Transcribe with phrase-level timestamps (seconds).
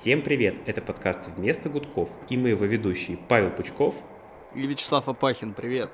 [0.00, 0.56] Всем привет!
[0.64, 4.02] Это подкаст «Вместо гудков» и мы его ведущие Павел Пучков
[4.54, 5.52] и Вячеслав Апахин.
[5.52, 5.90] Привет!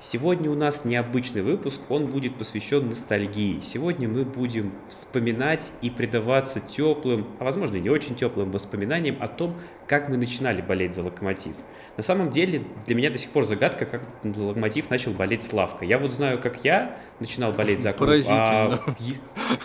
[0.00, 3.60] Сегодня у нас необычный выпуск, он будет посвящен ностальгии.
[3.60, 9.28] Сегодня мы будем вспоминать и предаваться теплым, а возможно и не очень теплым воспоминаниям о
[9.28, 9.56] том,
[9.86, 11.54] как мы начинали болеть за «Локомотив».
[11.96, 15.84] На самом деле для меня до сих пор загадка, как «Локомотив» начал болеть Славка.
[15.84, 18.08] Я вот знаю, как я начинал болеть за клуб.
[18.08, 18.80] Поразительно.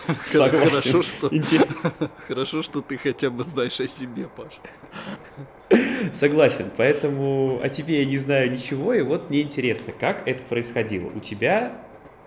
[0.06, 0.14] А...
[0.26, 0.68] Согласен.
[0.68, 1.30] Хорошо что...
[2.28, 4.58] Хорошо, что ты хотя бы знаешь о себе, Паша.
[6.14, 11.10] Согласен, поэтому о тебе я не знаю ничего, и вот мне интересно, как это происходило.
[11.14, 11.80] У тебя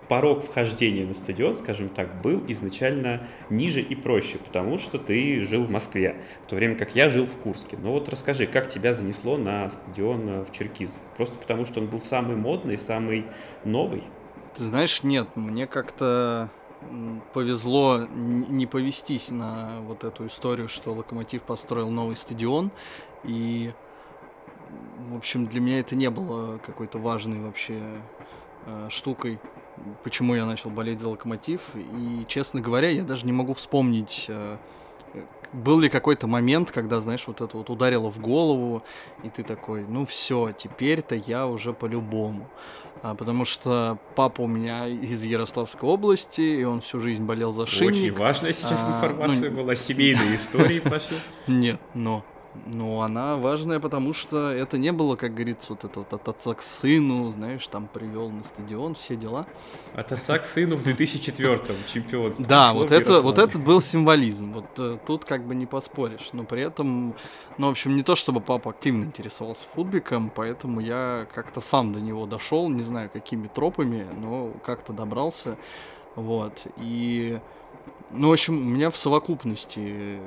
[0.07, 5.65] порог вхождения на стадион, скажем так, был изначально ниже и проще, потому что ты жил
[5.65, 7.77] в Москве, в то время как я жил в Курске.
[7.81, 10.97] Ну вот расскажи, как тебя занесло на стадион в Черкиз?
[11.15, 13.25] Просто потому, что он был самый модный, самый
[13.63, 14.03] новый?
[14.55, 16.49] Ты знаешь, нет, мне как-то
[17.33, 22.71] повезло не повестись на вот эту историю, что Локомотив построил новый стадион,
[23.27, 23.71] и,
[25.09, 27.79] в общем, для меня это не было какой-то важной вообще
[28.65, 29.39] э, штукой,
[30.03, 31.61] почему я начал болеть за Локомотив.
[31.75, 34.57] И, честно говоря, я даже не могу вспомнить, э,
[35.53, 38.83] был ли какой-то момент, когда, знаешь, вот это вот ударило в голову,
[39.23, 42.49] и ты такой, ну все, теперь-то я уже по-любому.
[43.03, 47.65] А, потому что папа у меня из Ярославской области, и он всю жизнь болел за
[47.65, 47.93] шинник.
[47.93, 51.15] Очень важная сейчас а, информация ну, была, семейной истории, Паша.
[51.45, 52.25] Нет, но
[52.65, 56.53] но она важная, потому что это не было, как говорится, вот это вот от отца
[56.53, 59.45] к сыну, знаешь, там привел на стадион, все дела.
[59.93, 62.45] От отца к сыну в 2004-м чемпионство.
[62.45, 64.53] Да, вот это, вот это был символизм.
[64.53, 66.29] Вот э, тут как бы не поспоришь.
[66.33, 67.15] Но при этом,
[67.57, 71.99] ну, в общем, не то чтобы папа активно интересовался футбиком, поэтому я как-то сам до
[71.99, 75.57] него дошел, не знаю, какими тропами, но как-то добрался.
[76.15, 76.65] Вот.
[76.77, 77.39] И
[78.11, 80.19] ну, в общем, у меня в совокупности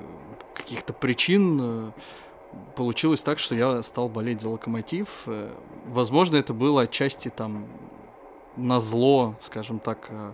[0.54, 1.90] каких-то причин э,
[2.76, 5.22] получилось так, что я стал болеть за локомотив.
[5.26, 5.54] Э,
[5.86, 7.66] возможно, это было отчасти там
[8.56, 10.32] на зло, скажем так, э,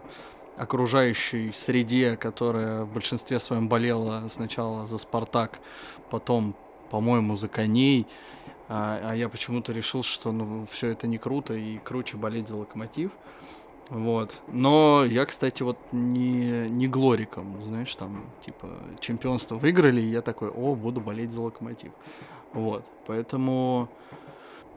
[0.56, 5.60] окружающей среде, которая в большинстве своем болела сначала за Спартак,
[6.10, 6.54] потом,
[6.90, 8.06] по-моему, за коней.
[8.68, 12.56] А, а я почему-то решил, что ну, все это не круто и круче болеть за
[12.56, 13.12] локомотив.
[13.88, 14.34] Вот.
[14.48, 18.68] Но я, кстати, вот не, не глориком, знаешь, там, типа,
[19.00, 21.92] чемпионство выиграли, и я такой, о, буду болеть за локомотив.
[22.52, 22.84] Вот.
[23.06, 23.88] Поэтому...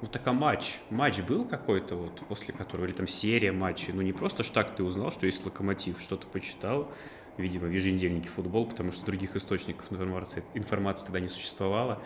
[0.02, 0.80] Ну так а матч?
[0.90, 3.92] Матч был какой-то вот, после которого, или там серия матчей?
[3.94, 6.90] Ну не просто ж так ты узнал, что есть локомотив, что-то почитал,
[7.39, 12.00] видимо, в еженедельнике футбол, потому что других источников информации, информации тогда не существовало.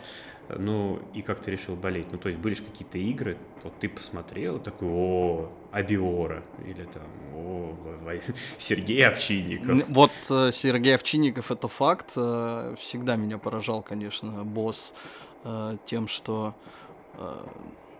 [0.48, 2.06] Ну, и как ты решил болеть?
[2.12, 7.06] Ну, то есть были же какие-то игры, вот ты посмотрел, такой, о, Абиора, или там,
[7.34, 7.74] о,
[8.58, 9.88] Сергей Овчинников.
[9.88, 14.92] Вот э, Сергей Овчинников, это факт, э, всегда меня поражал, конечно, босс
[15.44, 16.54] э, тем, что,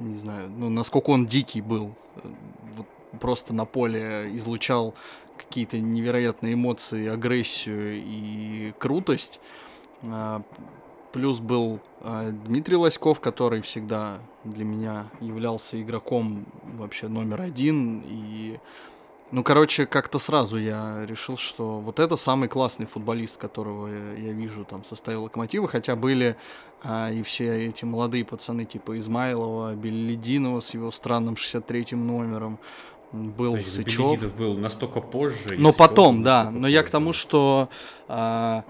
[0.01, 1.95] не знаю, ну, насколько он дикий был,
[2.75, 2.87] вот
[3.21, 4.95] просто на поле излучал
[5.37, 9.41] какие-то невероятные эмоции, агрессию и крутость.
[11.15, 16.45] Плюс был э, Дмитрий Лоськов, который всегда для меня являлся игроком
[16.77, 18.03] вообще номер один.
[18.05, 18.59] И,
[19.31, 24.65] ну, короче, как-то сразу я решил, что вот это самый классный футболист, которого я, вижу
[24.65, 25.69] там в составе Локомотива.
[25.69, 26.37] Хотя были
[26.83, 32.59] э, и все эти молодые пацаны типа Измайлова, Беллидинова с его странным 63-м номером
[33.15, 33.99] был Подожди, Сычев.
[33.99, 35.57] Белединов был настолько позже.
[35.57, 36.51] Но потом, да.
[36.51, 37.69] Но я к тому, что
[38.09, 38.63] э,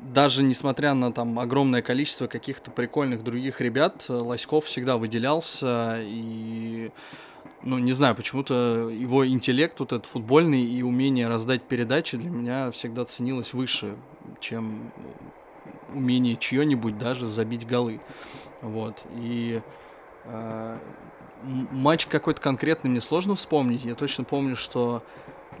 [0.00, 6.90] даже несмотря на там огромное количество каких-то прикольных других ребят, Лоськов всегда выделялся и
[7.62, 12.70] ну, не знаю, почему-то его интеллект вот этот футбольный и умение раздать передачи для меня
[12.70, 13.96] всегда ценилось выше,
[14.40, 14.92] чем
[15.92, 18.00] умение чье-нибудь даже забить голы.
[18.62, 19.02] Вот.
[19.14, 19.60] И
[20.24, 20.78] э,
[21.42, 23.84] матч какой-то конкретный мне сложно вспомнить.
[23.84, 25.02] Я точно помню, что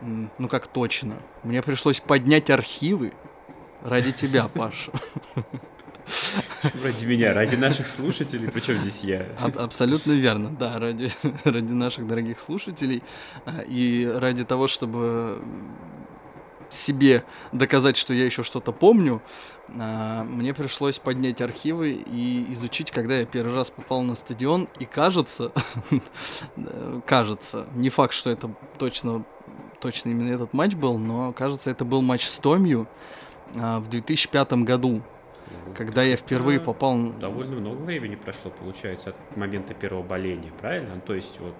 [0.02, 1.16] ну как точно.
[1.42, 3.12] Мне пришлось поднять архивы,
[3.86, 4.90] Ради тебя, Паша.
[6.82, 9.26] Ради меня, ради наших слушателей, причем здесь я?
[9.40, 11.12] Аб- абсолютно верно, да, ради,
[11.44, 13.02] ради наших дорогих слушателей
[13.44, 15.42] а, и ради того, чтобы
[16.70, 19.22] себе доказать, что я еще что-то помню,
[19.68, 24.84] а, мне пришлось поднять архивы и изучить, когда я первый раз попал на стадион, и
[24.84, 25.52] кажется,
[27.06, 29.24] кажется, не факт, что это точно,
[29.80, 32.86] точно именно этот матч был, но кажется, это был матч с Томью,
[33.54, 35.02] а, в 2005 году,
[35.74, 37.12] когда я впервые попал...
[37.12, 40.96] Довольно много времени прошло, получается, от момента первого боления, правильно?
[40.96, 41.54] Ну, то есть вот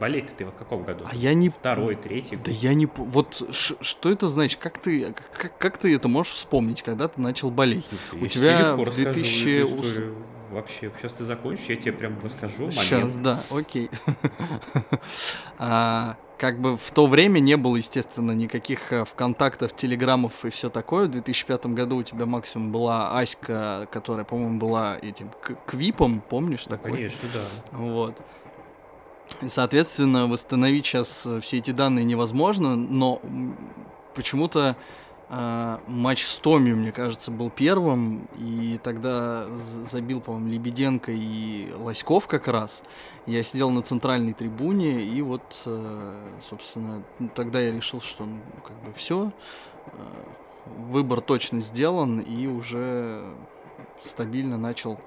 [0.00, 1.04] Болеть ты в каком году?
[1.10, 1.50] А я не...
[1.50, 2.46] Второй, третий год?
[2.46, 2.86] Да я не...
[2.86, 4.58] Вот что это значит?
[4.58, 7.84] Как ты, как, как ты это можешь вспомнить, когда ты начал болеть?
[8.08, 10.40] Слушай, У тебя в 2000...
[10.50, 12.74] Вообще, сейчас ты закончишь, я тебе прям расскажу момент.
[12.74, 13.88] Сейчас, да, окей.
[15.58, 20.70] а, как бы в то время не было, естественно, никаких э, ВКонтактов, Телеграмов и все
[20.70, 21.06] такое.
[21.06, 25.30] В 2005 году у тебя максимум была Аська, которая, по-моему, была этим
[25.66, 26.92] квипом, помнишь такой?
[26.92, 27.76] Конечно, да.
[27.76, 28.16] Вот.
[29.48, 33.22] Соответственно, восстановить сейчас э, все эти данные невозможно, но
[34.14, 34.76] почему-то
[35.30, 39.46] э, матч с Томью, мне кажется, был первым, и тогда
[39.90, 42.82] забил, по-моему, Лебеденко и Лоськов как раз.
[43.24, 46.14] Я сидел на центральной трибуне, и вот, э,
[46.48, 47.02] собственно,
[47.34, 49.32] тогда я решил, что, ну, как бы все,
[49.86, 49.90] э,
[50.76, 53.24] выбор точно сделан, и уже
[54.04, 55.00] стабильно начал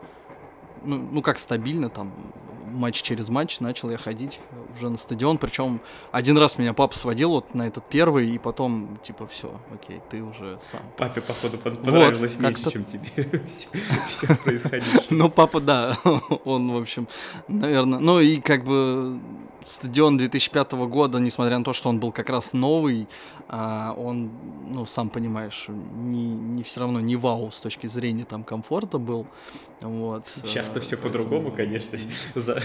[0.86, 2.12] ну, ну как стабильно, там,
[2.74, 4.40] матч через матч начал я ходить
[4.75, 5.38] уже на стадион.
[5.38, 5.81] Причем
[6.12, 10.22] один раз меня папа сводил вот на этот первый, и потом, типа, все, окей, ты
[10.22, 10.81] уже сам.
[10.98, 13.42] Папе, походу, понравилось вот, меньше, чем тебе
[14.10, 14.84] все происходит.
[15.10, 15.98] Ну, папа, да,
[16.46, 17.08] он, в общем,
[17.48, 19.20] наверное, ну и как бы
[19.65, 23.07] стадион 2005 года, несмотря на то, что он был как раз новый,
[23.48, 24.31] а, он,
[24.69, 29.27] ну, сам понимаешь, не, не все равно не вау с точки зрения там комфорта был.
[29.81, 30.25] Вот.
[30.44, 31.98] Сейчас-то все по-другому, конечно.
[32.36, 32.60] Да,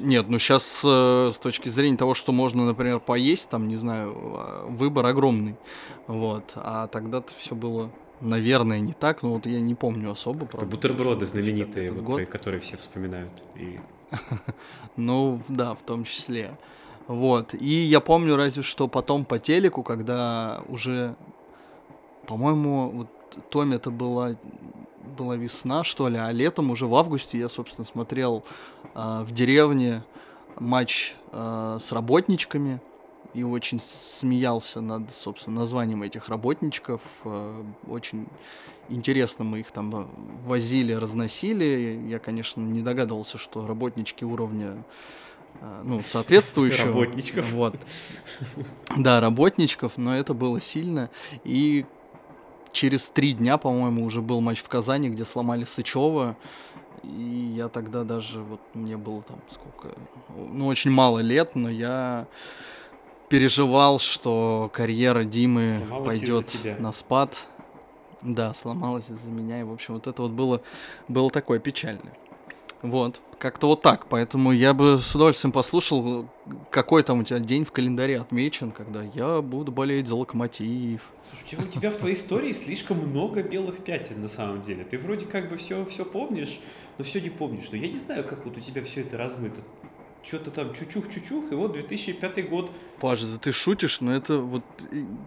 [0.00, 4.14] нет, ну сейчас э, с точки зрения того, что можно, например, поесть, там, не знаю,
[4.16, 5.56] а, выбор огромный.
[6.06, 6.52] Вот.
[6.56, 7.90] А тогда-то все было
[8.20, 10.46] Наверное, не так, но вот я не помню особо.
[10.46, 13.32] Это бутерброды знаменитые, вот, которые все вспоминают.
[13.56, 13.78] И
[14.96, 16.56] ну, да, в том числе.
[17.06, 17.54] Вот.
[17.54, 21.14] И я помню разве что потом по телеку, когда уже,
[22.26, 23.08] по-моему, вот
[23.50, 24.36] Томе это была,
[25.16, 28.44] была весна, что ли, а летом уже в августе я, собственно, смотрел
[28.94, 30.02] э, в деревне
[30.58, 32.80] матч э, с работничками
[33.36, 37.02] и очень смеялся над, собственно, названием этих работничков.
[37.24, 38.26] Э, очень
[38.88, 40.06] интересно мы их там э,
[40.46, 42.02] возили, разносили.
[42.08, 44.82] Я, конечно, не догадывался, что работнички уровня
[45.60, 46.86] э, ну, соответствующего.
[46.86, 47.52] Работничков.
[47.52, 47.76] Вот.
[48.96, 51.10] Да, работничков, но это было сильно.
[51.44, 51.84] И
[52.72, 56.38] через три дня, по-моему, уже был матч в Казани, где сломали Сычева.
[57.02, 59.94] И я тогда даже, вот мне было там сколько,
[60.34, 62.26] ну, очень мало лет, но я
[63.28, 67.36] переживал, что карьера Димы Сломалась пойдет на спад.
[68.22, 69.60] Да, сломалась из-за меня.
[69.60, 70.62] И, в общем, вот это вот было,
[71.08, 72.14] было такое печальное.
[72.82, 74.06] Вот, как-то вот так.
[74.06, 76.26] Поэтому я бы с удовольствием послушал,
[76.70, 81.00] какой там у тебя день в календаре отмечен, когда я буду болеть за локомотив.
[81.30, 84.84] Слушай, у тебя в твоей истории слишком много белых пятен на самом деле.
[84.84, 86.60] Ты вроде как бы все, все помнишь,
[86.98, 87.68] но все не помнишь.
[87.70, 89.60] Но я не знаю, как вот у тебя все это размыто
[90.26, 92.70] что-то там чучух-чучух, и вот 2005 год.
[93.00, 94.64] Паша, да ты шутишь, но это вот,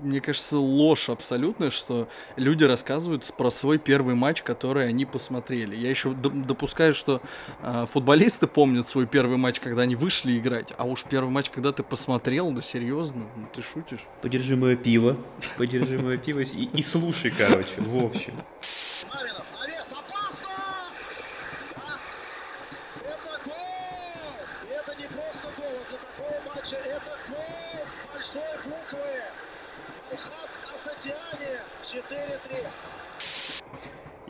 [0.02, 5.76] мне кажется, ложь абсолютная, что люди рассказывают про свой первый матч, который они посмотрели.
[5.76, 7.22] Я еще допускаю, что
[7.62, 11.72] э, футболисты помнят свой первый матч, когда они вышли играть, а уж первый матч, когда
[11.72, 14.06] ты посмотрел, да серьезно, ну, ты шутишь.
[14.22, 15.18] Подержи мое пиво,
[15.58, 18.34] подержи мое пиво и, и слушай, короче, в общем.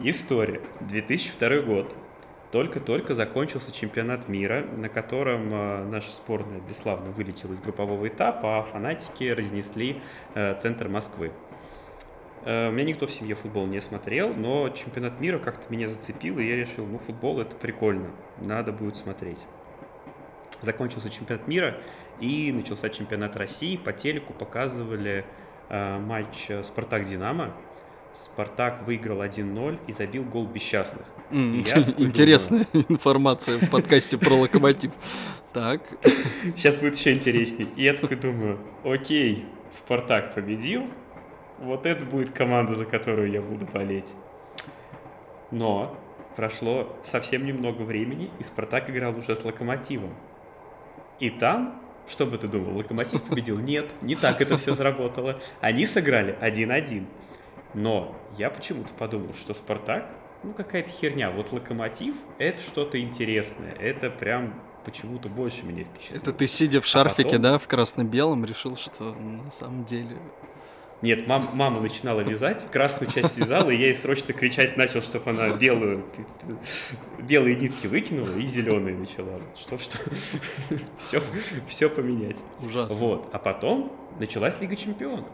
[0.09, 0.59] История.
[0.79, 1.95] 2002 год.
[2.51, 8.63] Только-только закончился чемпионат мира, на котором э, наша сборная бесславно вылетела из группового этапа, а
[8.63, 10.01] фанатики разнесли
[10.33, 11.31] э, центр Москвы.
[12.43, 16.39] Э, у меня никто в семье футбол не смотрел, но чемпионат мира как-то меня зацепил,
[16.39, 18.09] и я решил, ну, футбол это прикольно,
[18.41, 19.45] надо будет смотреть.
[20.61, 21.77] Закончился чемпионат мира,
[22.19, 23.77] и начался чемпионат России.
[23.77, 25.23] По телеку показывали
[25.69, 27.53] э, матч э, «Спартак-Динамо»,
[28.13, 31.05] Спартак выиграл 1-0 и забил гол бесчастных.
[31.31, 34.91] Mm, интересная думаю, информация в подкасте про локомотив.
[35.51, 35.81] Так.
[36.55, 37.67] Сейчас будет еще интереснее.
[37.75, 40.85] И я такой думаю, окей, Спартак победил,
[41.57, 44.13] вот это будет команда, за которую я буду болеть.
[45.49, 45.97] Но
[46.35, 50.13] прошло совсем немного времени, и Спартак играл уже с Локомотивом.
[51.19, 53.57] И там, что бы ты думал, Локомотив победил?
[53.57, 55.41] Нет, не так это все сработало.
[55.61, 57.05] Они сыграли 1-1.
[57.73, 60.09] Но я почему-то подумал, что Спартак,
[60.43, 61.31] ну какая-то херня.
[61.31, 63.73] Вот Локомотив— это что-то интересное.
[63.73, 64.53] Это прям
[64.85, 66.21] почему-то больше меня впечатлило.
[66.21, 67.41] Это ты, сидя в а шарфике, а потом...
[67.41, 70.17] да, в красно-белом, решил, что на самом деле
[71.01, 75.29] Нет, мам, мама начинала вязать, красную часть связала, и я ей срочно кричать начал, чтобы
[75.31, 76.05] она белую,
[77.19, 79.39] белые нитки выкинула и зеленые начала.
[79.59, 79.97] Что, что,
[80.97, 81.21] все,
[81.67, 82.37] все поменять.
[82.61, 82.95] Ужасно.
[82.95, 85.27] Вот, а потом началась Лига Чемпионов.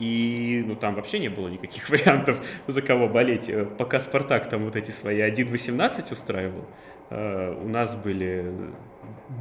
[0.00, 3.48] И ну там вообще не было никаких вариантов, за кого болеть.
[3.48, 6.66] Э, пока Спартак там вот эти свои 1-18 устраивал,
[7.10, 8.52] э, у нас были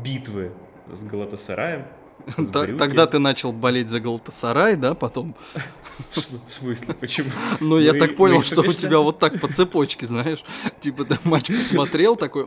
[0.04, 0.52] битвы
[0.92, 1.86] с Галатасараем,
[2.54, 5.36] Тогда ты начал болеть за Галтасарай, да, потом?
[6.10, 7.30] В смысле, почему?
[7.60, 10.44] Ну, я так понял, что у тебя вот так по цепочке, знаешь.
[10.82, 12.46] Типа ты матч посмотрел, такой,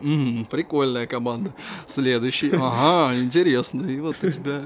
[0.51, 1.53] прикольная команда.
[1.87, 3.87] Следующий, ага, интересно.
[3.87, 4.63] И вот у тебя...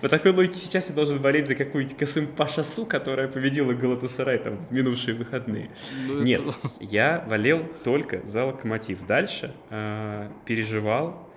[0.00, 4.66] По такой логике сейчас я должен болеть за какую-нибудь Касым Пашасу, которая победила Галатасарай там
[4.68, 5.70] в минувшие выходные.
[6.06, 6.42] Ну, Нет,
[6.80, 9.06] я болел только за Локомотив.
[9.06, 11.28] Дальше э, переживал,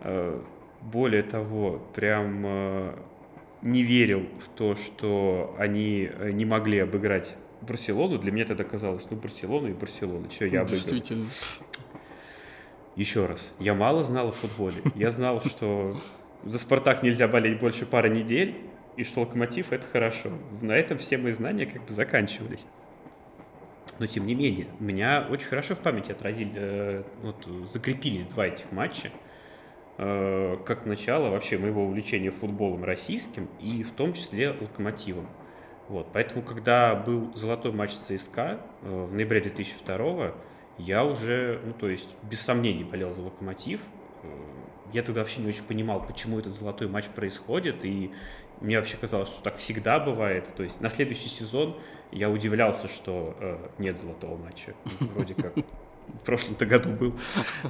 [0.00, 0.40] э,
[0.92, 2.94] более того, прям э,
[3.62, 8.18] не верил в то, что они э, не могли обыграть Барселону.
[8.18, 10.30] Для меня это казалось, ну, Барселона и Барселона.
[10.30, 10.78] Что я обыграл?
[10.78, 11.26] Действительно.
[12.94, 14.80] Еще раз, я мало знал о футболе.
[14.94, 16.00] Я знал, что
[16.44, 18.54] за «Спартак» нельзя болеть больше пары недель,
[18.96, 20.30] и что «Локомотив»— это хорошо.
[20.62, 22.64] На этом все мои знания как бы заканчивались.
[23.98, 28.46] Но тем не менее, у меня очень хорошо в памяти отразили, э, вот, закрепились два
[28.46, 29.10] этих матча.
[29.98, 35.26] Э, как начало вообще моего увлечения футболом российским и в том числе локомотивом.
[35.88, 40.34] Вот, поэтому, когда был золотой матч ЦСКА э, в ноябре 2002
[40.78, 43.86] я уже, ну, то есть, без сомнений болел за локомотив.
[44.22, 44.28] Э,
[44.92, 48.10] я тогда вообще не очень понимал, почему этот золотой матч происходит, и
[48.60, 50.46] мне вообще казалось, что так всегда бывает.
[50.56, 51.78] То есть, на следующий сезон
[52.12, 54.74] я удивлялся, что э, нет золотого матча.
[55.00, 55.54] Вроде как
[56.08, 57.14] в прошлом-то году был.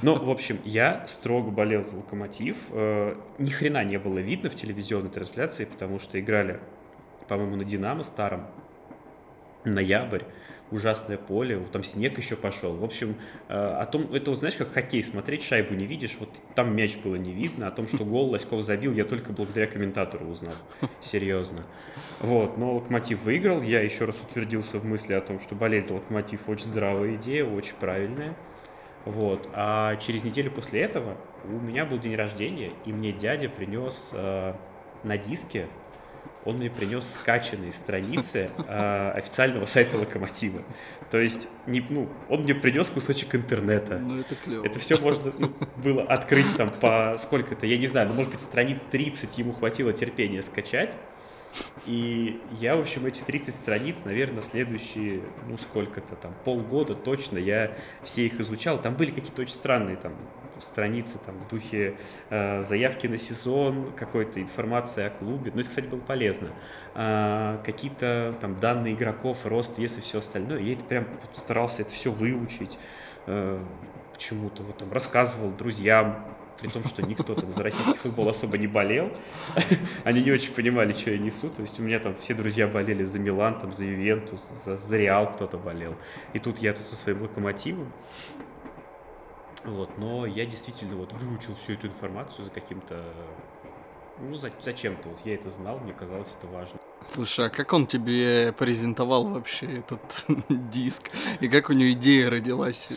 [0.01, 2.57] Но, в общем, я строго болел за «Локомотив».
[2.71, 6.59] Э, ни хрена не было видно в телевизионной трансляции, потому что играли,
[7.27, 8.47] по-моему, на «Динамо» старом,
[9.71, 10.23] ноябрь,
[10.71, 12.75] ужасное поле, там снег еще пошел.
[12.75, 13.15] В общем,
[13.47, 16.97] э, о том, это вот знаешь, как хоккей смотреть, шайбу не видишь, вот там мяч
[16.97, 20.55] было не видно, о том, что гол Лоськов забил, я только благодаря комментатору узнал,
[21.01, 21.63] серьезно.
[22.19, 25.93] Вот, но Локомотив выиграл, я еще раз утвердился в мысли о том, что болеть за
[25.93, 28.35] Локомотив очень здравая идея, очень правильная.
[29.05, 34.11] Вот, а через неделю после этого у меня был день рождения, и мне дядя принес
[34.13, 34.53] э,
[35.03, 35.67] на диске
[36.47, 40.63] он мне принес скачанные страницы э, официального сайта Локомотива.
[41.11, 43.99] То есть, не, ну, он мне принес кусочек интернета.
[43.99, 44.65] Ну, это клево.
[44.65, 48.41] Это все можно ну, было открыть там по сколько-то, я не знаю, ну, может быть,
[48.41, 50.95] страниц 30 ему хватило терпения скачать.
[51.85, 57.71] И я, в общем, эти 30 страниц, наверное, следующие, ну, сколько-то там, полгода точно, я
[58.03, 58.79] все их изучал.
[58.79, 60.13] Там были какие-то очень странные там
[60.61, 61.95] страницы там в духе
[62.29, 65.51] э, заявки на сезон, какой-то информации о клубе.
[65.53, 66.49] Ну, это, кстати, было полезно.
[66.95, 70.59] Э, какие-то там данные игроков, рост, вес и все остальное.
[70.59, 72.77] Я это прям старался это все выучить.
[73.25, 73.59] Э,
[74.13, 76.25] почему-то вот там рассказывал друзьям,
[76.59, 79.11] при том, что никто там за российский футбол особо не болел.
[80.03, 81.49] Они не очень понимали, что я несу.
[81.49, 84.97] То есть у меня там все друзья болели за Милан, там, за Ювентус, за, за
[84.97, 85.95] Реал кто-то болел.
[86.33, 87.91] И тут я тут со своим локомотивом.
[89.67, 93.03] Вот, но я действительно вот выучил всю эту информацию за каким-то...
[94.19, 95.09] Ну, за, зачем-то.
[95.09, 96.79] Вот я это знал, мне казалось это важно.
[97.13, 101.09] Слушай, а как он тебе презентовал вообще этот диск?
[101.39, 102.89] И как у него идея родилась?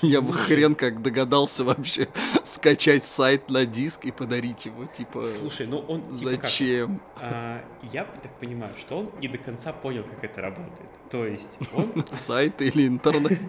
[0.00, 2.08] Я бы хрен как догадался вообще
[2.44, 5.26] скачать сайт на диск и подарить его, типа...
[5.26, 6.02] Слушай, ну он...
[6.14, 7.00] Типа зачем?
[7.14, 7.22] Как?
[7.22, 10.88] А, я так понимаю, что он не до конца понял, как это работает.
[11.10, 12.04] То есть он...
[12.12, 13.40] Сайт или интернет?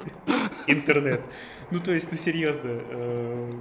[0.68, 1.22] Интернет.
[1.72, 3.54] Ну, то есть, ну, серьезно, э,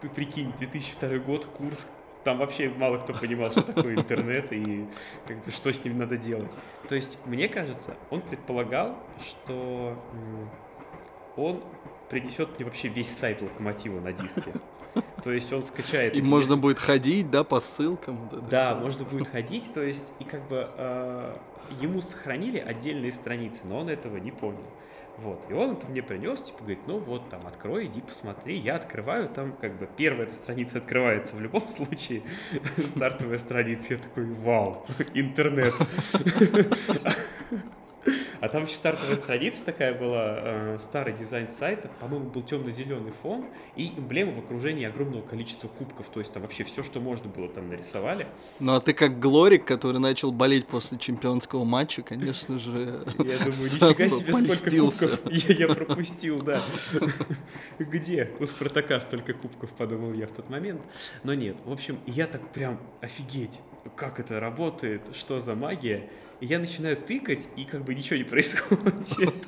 [0.00, 1.86] ты прикинь, 2002 год, курс
[2.28, 4.86] там вообще мало кто понимал, что такое интернет и
[5.26, 6.50] как бы, что с ним надо делать.
[6.86, 9.96] То есть, мне кажется, он предполагал, что
[11.36, 11.64] он
[12.10, 14.52] принесет мне вообще весь сайт локомотива на диске.
[15.24, 16.14] То есть он скачает...
[16.16, 16.62] И можно места.
[16.62, 18.28] будет ходить, да, по ссылкам.
[18.30, 18.84] Вот да, все.
[18.84, 21.36] можно будет ходить, то есть и как бы э,
[21.80, 24.64] ему сохранили отдельные страницы, но он этого не понял.
[25.18, 25.44] Вот.
[25.50, 28.56] И он мне принес, типа, говорит, ну вот, там, открой, иди посмотри.
[28.56, 32.22] Я открываю, там, как бы, первая эта страница открывается в любом случае.
[32.86, 33.94] Стартовая страница.
[33.94, 35.74] Я такой, вау, интернет.
[38.40, 43.46] А там еще стартовая страница такая была, э, старый дизайн сайта, по-моему, был темно-зеленый фон
[43.76, 47.48] и эмблема в окружении огромного количества кубков, то есть там вообще все, что можно было
[47.48, 48.26] там нарисовали.
[48.60, 53.46] Ну а ты как Глорик, который начал болеть после чемпионского матча, конечно же, Я думаю,
[53.46, 56.62] нифига себе, сколько кубков я, я пропустил, да.
[57.78, 60.82] Где у Спартака столько кубков, подумал я в тот момент.
[61.24, 63.60] Но нет, в общем, я так прям офигеть,
[63.96, 66.08] как это работает, что за магия.
[66.40, 69.46] И я начинаю тыкать, и как бы ничего не происходит.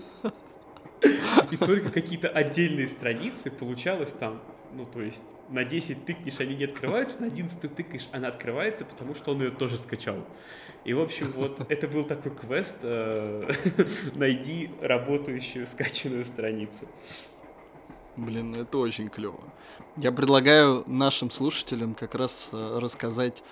[1.51, 4.43] И только какие-то отдельные страницы получалось там,
[4.73, 9.15] ну, то есть на 10 тыкнешь, они не открываются, на 11 тыкаешь, она открывается, потому
[9.15, 10.25] что он ее тоже скачал.
[10.85, 13.51] И, в общем, вот это был такой квест, э,
[14.15, 16.87] найди работающую скачанную страницу.
[18.17, 19.41] Блин, ну это очень клево.
[19.97, 23.43] Я предлагаю нашим слушателям как раз э, рассказать,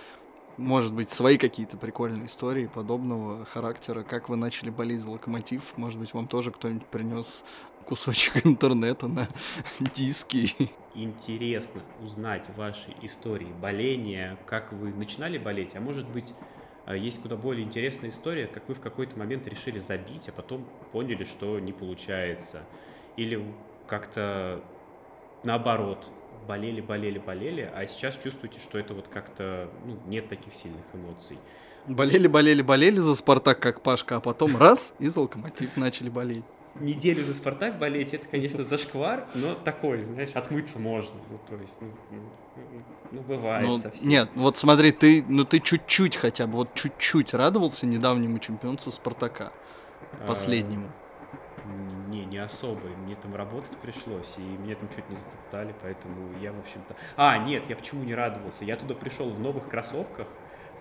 [0.58, 5.62] может быть, свои какие-то прикольные истории подобного характера, как вы начали болеть за локомотив.
[5.76, 7.44] Может быть, вам тоже кто-нибудь принес
[7.86, 9.28] кусочек интернета на
[9.94, 10.70] диски.
[10.94, 16.34] Интересно узнать ваши истории боления, как вы начинали болеть, а может быть,
[16.86, 20.66] э, есть куда более интересная история, как вы в какой-то момент решили забить, а потом
[20.92, 22.64] поняли, что не получается.
[23.16, 23.44] Или
[23.86, 24.62] как-то
[25.44, 26.10] наоборот,
[26.48, 31.38] болели, болели, болели, а сейчас чувствуете, что это вот как-то ну, нет таких сильных эмоций.
[31.86, 36.44] Болели, болели, болели за Спартак, как Пашка, а потом раз, и за Локомотив начали болеть.
[36.80, 41.16] Неделю за Спартак болеть, это, конечно, зашквар, но такой, знаешь, отмыться можно.
[41.30, 44.08] Ну, то есть, ну, ну, ну бывает ну, совсем.
[44.08, 49.52] Нет, вот смотри, ты, ну ты чуть-чуть хотя бы, вот чуть-чуть радовался недавнему чемпионству Спартака,
[50.12, 50.86] а, последнему.
[50.86, 51.07] А
[52.08, 52.80] не, не особо.
[53.04, 56.96] Мне там работать пришлось, и мне там чуть не затоптали, поэтому я, в общем-то...
[57.16, 58.64] А, нет, я почему не радовался?
[58.64, 60.26] Я туда пришел в новых кроссовках,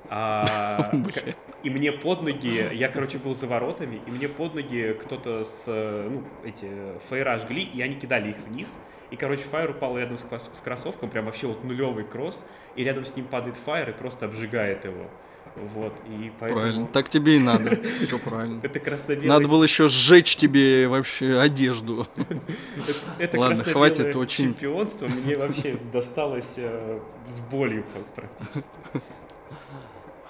[0.10, 0.91] а,
[1.63, 5.65] и мне под ноги, я, короче, был за воротами, и мне под ноги кто-то с,
[5.67, 6.70] ну, эти,
[7.10, 8.77] фейра жгли, и они кидали их вниз,
[9.10, 13.06] и, короче, фаер упал рядом с, с кроссовком, прям вообще вот нулевый кросс, и рядом
[13.06, 15.10] с ним падает фаер и просто обжигает его.
[15.74, 16.62] Вот, и поэтому...
[16.62, 17.82] Правильно, так тебе и надо.
[18.08, 18.60] Все правильно.
[18.64, 19.28] Это красно-белый...
[19.28, 22.08] Надо было еще сжечь тебе вообще одежду.
[23.18, 24.54] Это Ладно, хватит очень...
[24.54, 27.84] чемпионство мне вообще досталось э, с болью
[28.16, 28.70] практически.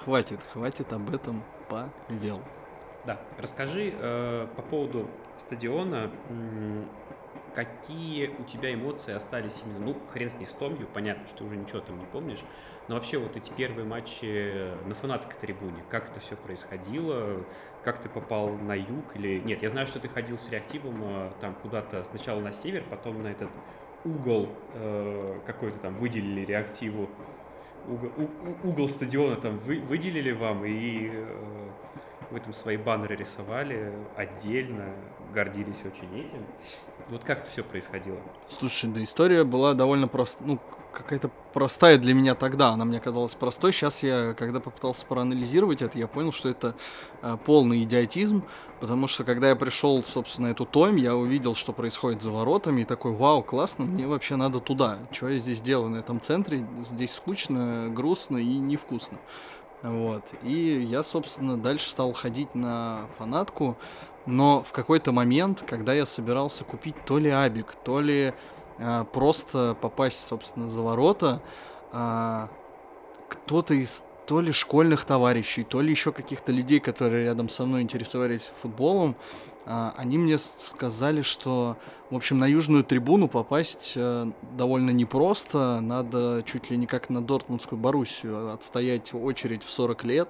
[0.04, 2.42] Хватит, хватит об этом, Павел.
[3.06, 5.08] Да, расскажи э, по поводу
[5.38, 6.12] стадиона,
[7.58, 11.56] какие у тебя эмоции остались именно, ну, хрен с ней с Томью, понятно, что уже
[11.56, 12.44] ничего там не помнишь,
[12.88, 17.44] но вообще вот эти первые матчи на фанатской трибуне, как это все происходило,
[17.84, 19.40] как ты попал на юг или...
[19.40, 23.24] Нет, я знаю, что ты ходил с реактивом э, там куда-то сначала на север, потом
[23.24, 23.50] на этот
[24.06, 27.10] угол э, какой-то там выделили реактиву,
[27.88, 31.70] угол, у, угол стадиона там вы, выделили вам, и э,
[32.30, 34.94] вы там свои баннеры рисовали отдельно,
[35.38, 36.44] гордились очень этим.
[37.10, 38.18] Вот как это все происходило?
[38.60, 40.60] Слушай, да история была довольно прост, ну,
[40.92, 42.70] какая-то простая для меня тогда.
[42.70, 43.72] Она мне казалась простой.
[43.72, 46.76] Сейчас я, когда попытался проанализировать это, я понял, что это
[47.22, 48.44] э, полный идиотизм,
[48.80, 52.86] потому что когда я пришел, собственно, эту тойм, я увидел, что происходит за воротами, и
[52.86, 54.98] такой, вау, классно, мне вообще надо туда.
[55.12, 56.66] Что я здесь делаю на этом центре?
[56.90, 59.20] Здесь скучно, грустно и невкусно.
[59.84, 60.24] Вот.
[60.42, 63.78] И я, собственно, дальше стал ходить на фанатку,
[64.28, 68.34] но в какой-то момент, когда я собирался купить то ли Абик, то ли
[68.78, 71.42] а, просто попасть, собственно, за ворота,
[71.92, 72.50] а,
[73.30, 77.82] кто-то из то ли школьных товарищей, то ли еще каких-то людей, которые рядом со мной
[77.82, 79.16] интересовались футболом,
[79.66, 81.78] а, они мне сказали, что,
[82.12, 87.24] в общем, на южную трибуну попасть а, довольно непросто, надо чуть ли не как на
[87.24, 90.30] Дортмундскую Боруссию отстоять очередь в 40 лет,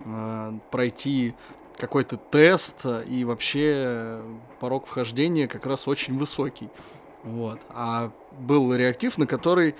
[0.00, 1.34] а, пройти
[1.78, 4.20] какой-то тест, и вообще
[4.60, 6.68] порог вхождения как раз очень высокий.
[7.22, 7.60] Вот.
[7.70, 9.74] А был реактив, на который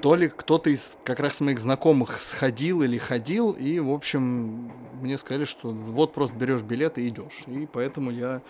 [0.00, 5.16] то ли кто-то из как раз моих знакомых сходил или ходил, и, в общем, мне
[5.16, 7.44] сказали, что вот просто берешь билет и идешь.
[7.46, 8.42] И поэтому я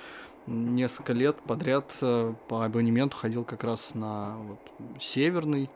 [0.46, 4.58] несколько лет подряд э, по абонементу ходил как раз на вот,
[5.00, 5.70] северный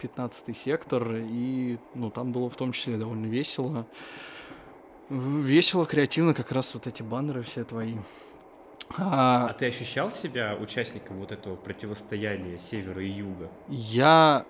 [0.00, 3.86] 15 сектор, и ну, там было в том числе довольно весело.
[5.10, 7.96] Весело, креативно, как раз вот эти баннеры все твои.
[8.96, 13.50] А, а ты ощущал себя участником вот этого противостояния севера и юга?
[13.68, 14.44] Я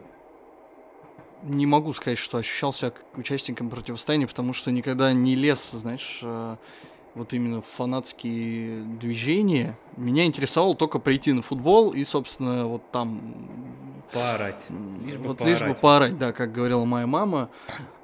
[1.42, 6.56] не могу сказать, что ощущал себя участником противостояния, потому что никогда не лез, знаешь, э,
[7.14, 9.78] вот именно фанатские движения.
[9.96, 13.80] Меня интересовало только прийти на футбол и, собственно, вот там...
[14.12, 14.62] Поорать.
[15.04, 15.60] Лишь бы вот поорать.
[15.60, 17.48] лишь бы поорать, да, как говорила моя мама.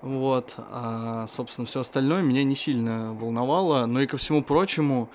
[0.01, 0.55] Вот.
[0.57, 3.85] А, собственно, все остальное меня не сильно волновало.
[3.85, 5.11] Но и ко всему прочему,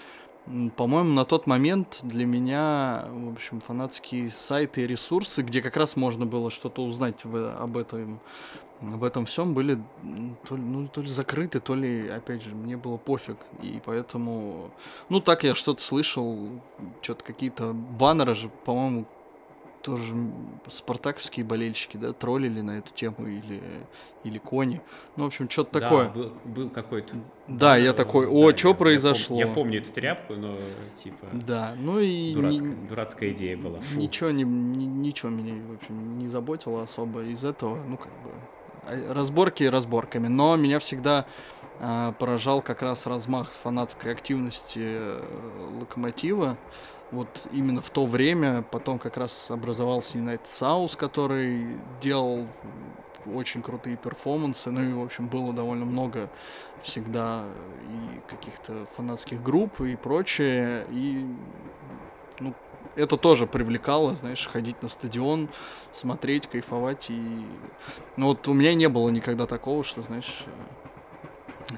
[0.76, 5.96] по-моему, на тот момент для меня, в общем, фанатские сайты и ресурсы, где как раз
[5.96, 8.20] можно было что-то узнать в, об этом,
[8.82, 9.82] об этом всем, были
[10.48, 13.38] то ли, ну, то ли закрыты, то ли, опять же, мне было пофиг.
[13.62, 14.72] И поэтому,
[15.08, 16.50] ну, так я что-то слышал,
[17.02, 19.06] что-то какие-то баннеры же, по-моему,
[19.84, 20.16] тоже
[20.70, 23.62] спартаковские болельщики, да, троллили на эту тему или,
[24.24, 24.82] или кони.
[25.16, 26.10] Ну, в общем, что-то Да, такое.
[26.10, 27.16] был, был какой-то...
[27.48, 29.38] Да, я э, такой, о, да, что я- я пом- произошло?
[29.38, 30.58] Я, помню эту тряпку, но
[31.04, 33.80] типа Да, ну и дурацкая, дурацкая идея была.
[33.82, 34.00] Фу.
[34.00, 37.78] ничего, не, ни- ничего меня, в общем, не заботило особо из этого.
[37.86, 38.32] Ну, как бы,
[38.86, 40.28] а, разборки разборками.
[40.30, 41.26] Но меня всегда
[41.82, 45.22] а, поражал как раз размах фанатской активности э,
[45.82, 46.58] Локомотива.
[47.14, 52.48] Вот именно в то время, потом как раз образовался United South, который делал
[53.32, 56.32] очень крутые перформансы, ну и, в общем, было довольно много
[56.82, 57.46] всегда
[57.84, 61.24] и каких-то фанатских групп и прочее, и,
[62.40, 62.56] ну,
[62.96, 65.50] это тоже привлекало, знаешь, ходить на стадион,
[65.92, 67.46] смотреть, кайфовать, и,
[68.18, 70.46] ну, вот у меня не было никогда такого, что, знаешь,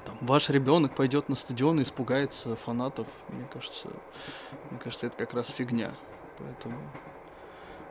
[0.06, 3.90] там, ваш ребенок пойдет на стадион и испугается фанатов, мне кажется,
[4.70, 5.92] мне кажется, это как раз фигня,
[6.38, 6.78] поэтому,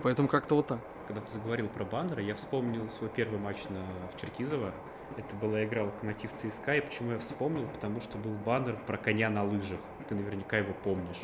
[0.02, 0.78] поэтому как-то вот так.
[1.06, 3.84] Когда ты заговорил про баннеры, я вспомнил свой первый матч на,
[4.16, 4.72] в Черкизово.
[5.18, 7.68] Это была игра Локомотив ЦСКА, и почему я вспомнил?
[7.68, 9.78] Потому что был баннер про коня на лыжах.
[10.08, 11.20] Ты наверняка его помнишь.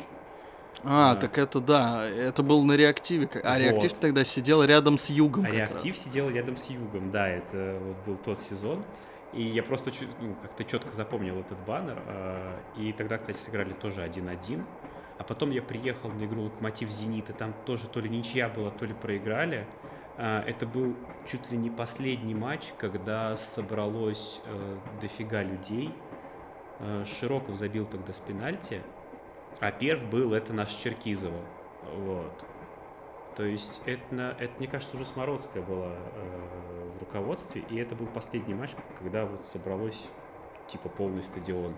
[0.83, 1.21] А, Да.
[1.21, 3.27] так это да, это был на реактиве.
[3.43, 3.59] А Вот.
[3.59, 5.45] реактив тогда сидел рядом с югом.
[5.45, 8.83] А реактив сидел рядом с Югом, да, это вот был тот сезон.
[9.33, 12.01] И я просто ну, как-то четко запомнил этот баннер.
[12.07, 14.63] а, И тогда, кстати, сыграли тоже 1-1.
[15.17, 18.71] А потом я приехал на игру Локомотив Зенит, и там тоже то ли ничья была,
[18.71, 19.65] то ли проиграли.
[20.17, 20.95] А, Это был
[21.27, 25.93] чуть ли не последний матч, когда собралось э, дофига людей.
[26.79, 28.81] Э, Широков забил тогда с пенальти,
[29.59, 31.41] а перв был это наш Черкизово.
[31.95, 32.45] Вот.
[33.35, 38.07] То есть это, это, мне кажется, уже Смородская была э, в руководстве, и это был
[38.07, 40.05] последний матч, когда вот собралось
[40.67, 41.75] типа полный стадион.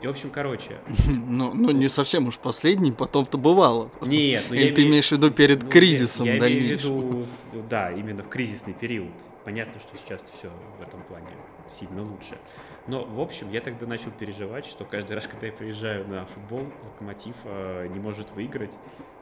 [0.00, 3.90] И, в общем, короче, Ну, ну, не совсем уж последний, потом-то бывало.
[4.00, 6.82] нет, ну Или ты имею- имеешь в виду перед ну, кризисом я, я имею в
[6.82, 7.26] виду,
[7.68, 9.10] да, именно в кризисный период.
[9.44, 11.26] Понятно, что сейчас все в этом плане
[11.68, 12.38] сильно лучше.
[12.86, 16.66] Но, в общем, я тогда начал переживать, что каждый раз, когда я приезжаю на футбол,
[16.84, 18.76] Локомотив э, не может выиграть.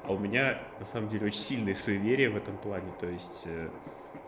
[0.04, 2.92] А у меня, на самом деле, очень сильное суеверие в этом плане.
[3.00, 3.68] То есть э,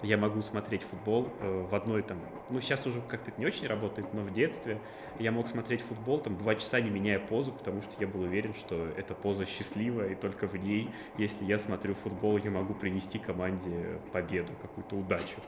[0.03, 2.19] я могу смотреть футбол э, в одной там...
[2.51, 4.81] Ну, сейчас уже как-то это не очень работает, но в детстве
[5.19, 8.55] я мог смотреть футбол там два часа, не меняя позу, потому что я был уверен,
[8.55, 13.19] что эта поза счастливая, и только в ней, если я смотрю футбол, я могу принести
[13.19, 15.41] команде победу, какую-то удачу.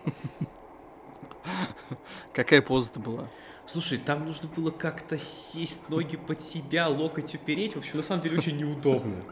[2.33, 3.29] Какая поза-то была?
[3.73, 7.77] Слушай, там нужно было как-то сесть ноги под себя, локоть упереть.
[7.77, 9.23] В общем, на самом деле очень неудобно.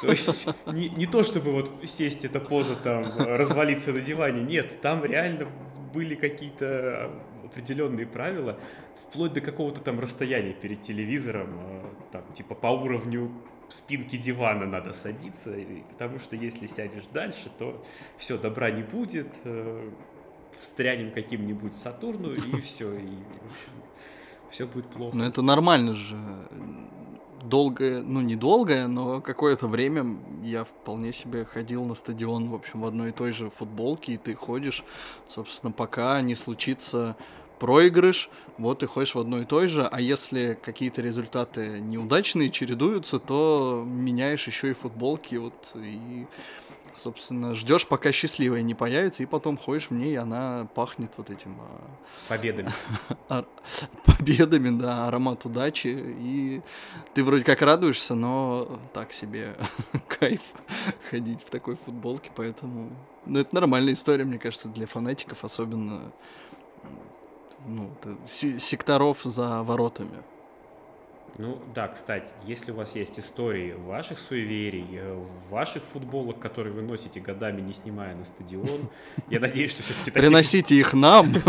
[0.00, 4.42] То есть не, не то, чтобы вот сесть эта поза там, развалиться на диване.
[4.42, 5.46] Нет, там реально
[5.94, 7.12] были какие-то
[7.44, 8.58] определенные правила,
[9.08, 13.30] вплоть до какого-то там расстояния перед телевизором, э, там типа по уровню
[13.68, 15.54] спинки дивана надо садиться,
[15.92, 17.84] потому что если сядешь дальше, то
[18.18, 19.90] все, добра не будет, э,
[20.58, 23.72] встрянем каким-нибудь Сатурну, и все, и, в общем,
[24.50, 25.16] все будет плохо.
[25.16, 26.16] Ну, это нормально же.
[27.42, 32.80] Долгое, ну, не долгое, но какое-то время я вполне себе ходил на стадион, в общем,
[32.80, 34.84] в одной и той же футболке, и ты ходишь,
[35.28, 37.16] собственно, пока не случится
[37.58, 43.18] проигрыш, вот ты ходишь в одной и той же, а если какие-то результаты неудачные чередуются,
[43.18, 46.26] то меняешь еще и футболки, вот, и,
[46.96, 51.30] собственно, ждешь, пока счастливая не появится, и потом ходишь в ней, и она пахнет вот
[51.30, 51.80] этим а,
[52.28, 52.72] Победами.
[54.04, 56.62] победами, да, аромат удачи, и
[57.14, 59.56] ты вроде как радуешься, но так себе
[60.08, 60.40] кайф
[61.10, 62.90] ходить в такой футболке, поэтому,
[63.26, 66.12] ну, это нормальная история, мне кажется, для фанатиков, особенно,
[67.66, 67.90] ну,
[68.26, 70.22] се- секторов за воротами.
[71.38, 76.80] Ну да, кстати, если у вас есть истории ваших суеверий, э, ваших футболок, которые вы
[76.80, 78.88] носите годами, не снимая на стадион,
[79.28, 81.34] я надеюсь, что все-таки Приносите их нам.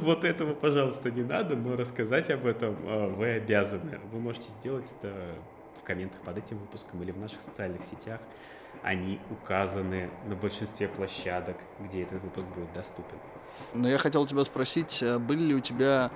[0.00, 4.00] Вот, этого, пожалуйста, не надо, но рассказать об этом э, вы обязаны.
[4.12, 5.14] Вы можете сделать это
[5.78, 8.20] в комментах под этим выпуском или в наших социальных сетях.
[8.82, 13.18] Они указаны на большинстве площадок, где этот выпуск будет доступен.
[13.74, 16.10] Но я хотел тебя спросить, а были ли у тебя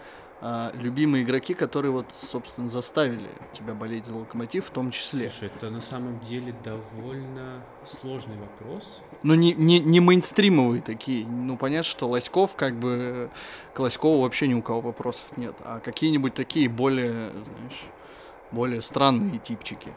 [0.46, 5.30] а, любимые игроки, которые вот, собственно, заставили тебя болеть за Локомотив в том числе?
[5.30, 9.00] Слушай, это на самом деле довольно сложный вопрос.
[9.22, 11.26] Ну, не, не, не мейнстримовые такие.
[11.26, 13.30] Ну, понятно, что Лоськов, как бы,
[13.72, 15.56] к Лоськову вообще ни у кого вопросов нет.
[15.64, 17.84] А какие-нибудь такие более, знаешь,
[18.52, 19.94] более странные типчики.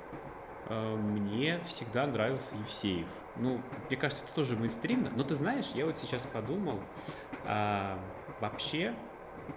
[0.70, 3.08] Э, Мне всегда нравился Евсеев.
[3.36, 5.12] Ну, мне кажется, это тоже мейнстримно.
[5.14, 6.80] Но ты знаешь, я вот сейчас подумал,
[7.46, 8.00] а,
[8.40, 8.94] вообще,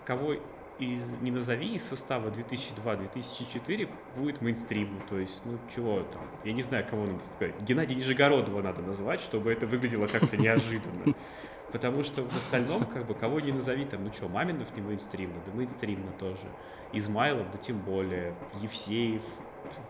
[0.05, 0.35] кого
[0.81, 5.01] из, не назови из состава 2002-2004 будет мейнстримом.
[5.09, 7.61] То есть, ну чего там, я не знаю, кого надо сказать.
[7.63, 11.15] Геннадия Нижегородова надо назвать, чтобы это выглядело как-то неожиданно.
[11.73, 15.41] Потому что в остальном, как бы, кого не назови, там, ну что, Маминов не мейнстримно,
[15.47, 16.49] да мейнстримно тоже.
[16.93, 19.23] Измайлов, да тем более, Евсеев,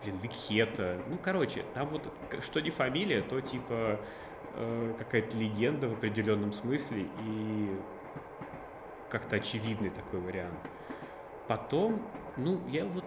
[0.03, 1.01] блин, Викхета.
[1.07, 2.03] Ну, короче, там вот,
[2.41, 3.99] что не фамилия, то типа
[4.53, 7.75] э, какая-то легенда в определенном смысле и
[9.09, 10.59] как-то очевидный такой вариант.
[11.51, 12.01] Потом,
[12.37, 13.03] ну, я вот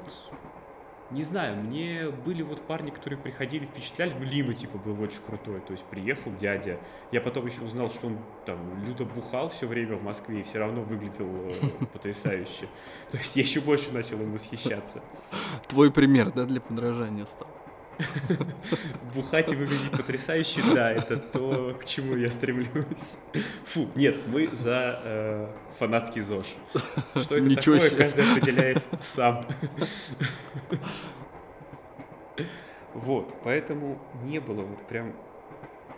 [1.11, 5.62] не знаю, мне были вот парни, которые приходили, впечатляли, ну, Лима, типа, был очень крутой,
[5.62, 6.78] то есть приехал дядя,
[7.11, 10.59] я потом еще узнал, что он там люто бухал все время в Москве и все
[10.59, 12.68] равно выглядел э, потрясающе,
[13.11, 15.00] то есть я еще больше начал им восхищаться.
[15.66, 17.48] Твой пример, да, для подражания стал?
[19.14, 23.18] Бухать и выглядеть потрясающе, да, это то, к чему я стремлюсь.
[23.66, 26.46] Фу, нет, мы за э, фанатский ЗОЖ.
[27.16, 27.98] Что это Ничего такое, себе.
[28.04, 29.46] каждый определяет сам.
[32.94, 35.14] Вот, поэтому не было вот прям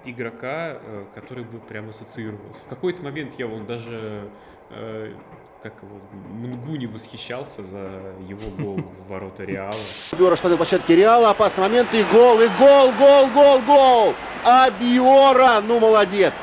[0.04, 2.62] игрока, э, который бы прям ассоциировался.
[2.64, 4.30] В какой-то момент я вон даже
[4.70, 5.14] э,
[5.62, 9.72] как его, Мнгуни восхищался за его гол в ворота Реала.
[10.16, 14.14] Биора штаны площадки Реала, опасный момент, и гол, и гол, гол, гол, гол!
[14.44, 16.34] А Биора, ну молодец!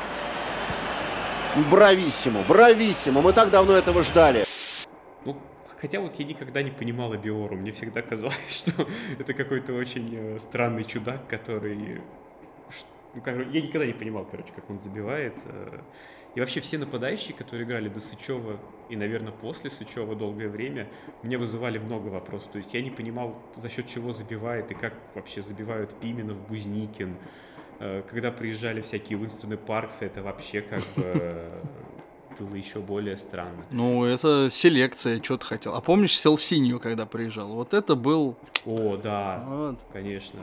[1.70, 4.42] Брависсимо, брависсимо, мы так давно этого ждали.
[5.24, 5.36] Ну,
[5.80, 10.38] хотя вот я никогда не понимал Биору, мне всегда казалось, что это какой-то очень э,
[10.38, 12.00] странный чудак, который...
[13.14, 15.34] Ну, я никогда не понимал, короче, как он забивает.
[16.34, 20.88] Э, и вообще все нападающие, которые играли до Сычева и, наверное, после Сычева долгое время,
[21.22, 22.52] мне вызывали много вопросов.
[22.52, 27.16] То есть я не понимал, за счет чего забивает и как вообще забивают Пименов, Бузникин.
[27.80, 31.50] Э, когда приезжали всякие Уинстоны Парксы, это вообще как бы
[32.38, 33.64] было еще более странно.
[33.70, 35.74] Ну, это селекция, что ты хотел.
[35.74, 37.54] А помнишь Селсинью, когда приезжал?
[37.54, 38.36] Вот это был...
[38.64, 39.80] О, да, вот.
[39.92, 40.40] конечно.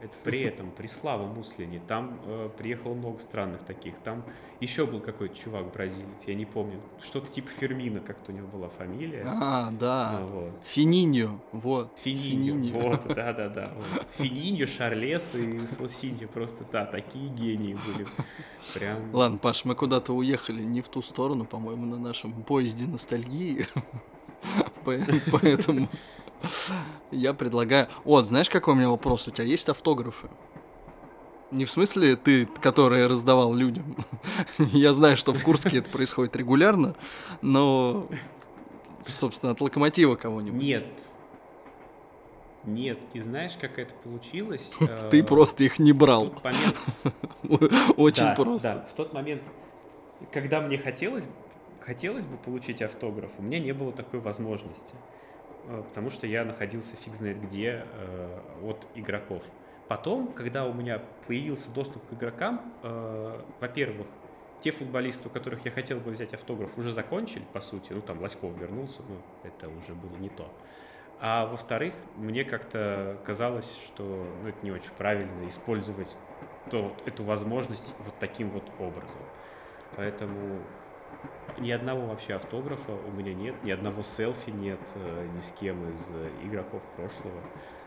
[0.00, 3.94] Это при этом, при Слава Муслине, там э, приехало много странных таких.
[4.04, 4.24] Там
[4.60, 6.80] еще был какой-то чувак бразилец, я не помню.
[7.02, 9.24] Что-то типа Фермина, как-то у него была фамилия.
[9.26, 10.20] А, да.
[10.22, 10.52] Вот.
[10.64, 11.92] Фининьо, вот.
[12.02, 13.72] Фининьо, вот, да-да-да.
[13.76, 14.06] Вот.
[14.18, 18.06] Фининьо, Шарлес и Сласиньо, просто, да, такие гении были.
[18.74, 19.14] Прям...
[19.14, 23.66] Ладно, Паш, мы куда-то уехали не в ту сторону, по-моему, на нашем поезде ностальгии.
[24.84, 25.88] Поэтому...
[27.10, 27.88] Я предлагаю...
[28.04, 29.28] Вот, знаешь, какой у меня вопрос?
[29.28, 30.28] У тебя есть автографы?
[31.50, 33.96] Не в смысле ты, который раздавал людям.
[34.58, 36.94] Я знаю, что в Курске это происходит регулярно,
[37.40, 38.06] но,
[39.06, 40.60] собственно, от локомотива кого-нибудь.
[40.60, 40.86] Нет.
[42.64, 42.98] Нет.
[43.14, 44.74] И знаешь, как это получилось?
[45.10, 46.34] Ты э, просто их не брал.
[47.96, 48.62] Очень просто.
[48.62, 49.42] Да, в тот момент,
[50.30, 51.26] когда мне хотелось,
[51.80, 54.94] хотелось бы получить автограф, у меня не было такой возможности.
[55.68, 59.42] Э, потому что я находился фиг знает где э, от игроков.
[59.86, 64.06] Потом, когда у меня появился доступ к игрокам, э, во-первых,
[64.60, 67.92] те футболисты, у которых я хотел бы взять автограф, уже закончили, по сути.
[67.92, 69.16] Ну, там Лоськов вернулся, но
[69.48, 70.50] это уже было не то.
[71.20, 76.16] А во-вторых, мне как-то казалось, что ну, это не очень правильно использовать
[76.70, 79.20] то, эту возможность вот таким вот образом.
[79.96, 80.60] Поэтому
[81.60, 85.92] ни одного вообще автографа у меня нет, ни одного селфи нет э, ни с кем
[85.92, 87.40] из э, игроков прошлого.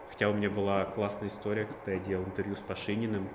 [0.10, 3.30] Хотя у меня была классная история, когда я делал интервью с Пашининым,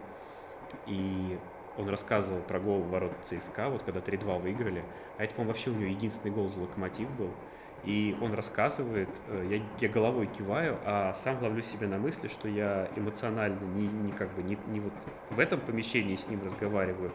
[0.87, 1.39] и
[1.79, 4.85] он рассказывал про гол в ворот ЦСКА, вот когда 3-2 выиграли.
[5.19, 7.31] А это, по-моему, вообще у него единственный гол за локомотив был.
[7.85, 12.49] И он рассказывает, э, я, я головой киваю, а сам ловлю себя на мысли, что
[12.49, 14.93] я эмоционально не, не как бы не, не вот
[15.31, 17.13] в этом помещении с ним разговариваю,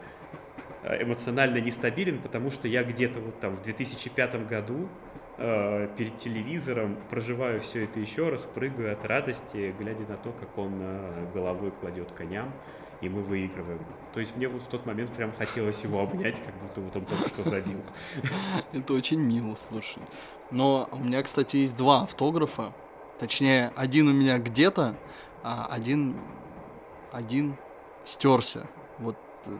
[0.82, 4.88] эмоционально нестабилен, потому что я где-то вот там в 2005 году
[5.38, 10.56] э, перед телевизором проживаю все это еще раз, прыгаю от радости, глядя на то, как
[10.58, 12.52] он э, головой кладет коням,
[13.00, 13.80] и мы выигрываем.
[14.12, 17.04] То есть мне вот в тот момент прям хотелось его обнять, как будто вот он
[17.04, 17.80] только что забил.
[18.72, 20.02] Это очень мило, слушай.
[20.50, 22.72] Но у меня, кстати, есть два автографа.
[23.18, 24.96] Точнее, один у меня где-то,
[25.42, 26.16] а один,
[27.12, 27.56] один
[28.04, 28.66] стерся.
[28.98, 29.16] Вот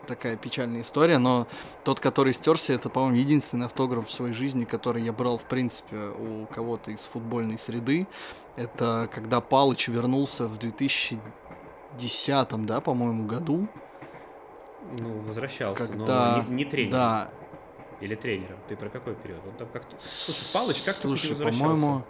[0.06, 1.46] такая печальная история, но
[1.84, 5.96] тот, который стерся, это, по-моему, единственный автограф в своей жизни, который я брал, в принципе,
[5.96, 8.06] у кого-то из футбольной среды.
[8.56, 13.68] Это когда Палыч вернулся в 2010, да, по-моему, году.
[14.98, 16.36] Ну, возвращался, когда...
[16.36, 16.92] но не, не тренер.
[16.92, 17.30] Да.
[18.00, 18.58] Или тренером.
[18.68, 19.40] Ты про какой период?
[19.46, 19.96] Он там как-то...
[20.02, 22.02] Слушай, Палыч как Слушай, по-моему...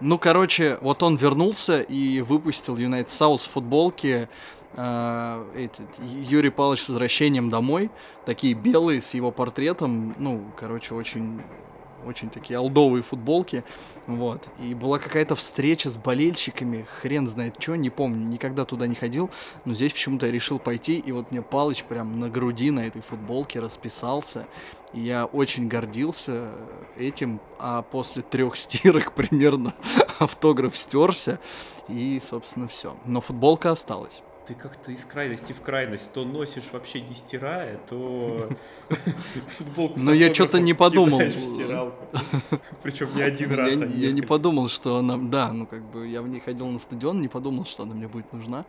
[0.00, 4.28] Ну, короче, вот он вернулся и выпустил United South футболки
[4.74, 7.90] э, этот, Юрий Павлович с возвращением домой,
[8.24, 11.40] такие белые с его портретом, ну, короче, очень
[12.04, 13.64] очень такие олдовые футболки,
[14.06, 14.48] вот.
[14.58, 19.30] И была какая-то встреча с болельщиками, хрен знает что, не помню, никогда туда не ходил,
[19.64, 23.02] но здесь почему-то я решил пойти, и вот мне Палыч прям на груди на этой
[23.02, 24.46] футболке расписался,
[24.92, 26.50] и я очень гордился
[26.96, 29.74] этим, а после трех стирок примерно
[30.18, 31.38] автограф стерся,
[31.88, 32.96] и, собственно, все.
[33.04, 38.48] Но футболка осталась ты как-то из крайности в крайность то носишь вообще не стирая, то
[39.46, 41.20] футболку Но я что-то не подумал.
[42.82, 45.16] Причем не один раз, а Я не подумал, что она...
[45.16, 48.08] Да, ну как бы я в ней ходил на стадион, не подумал, что она мне
[48.08, 48.64] будет нужна.